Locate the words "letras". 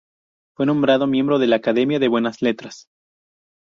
2.41-2.87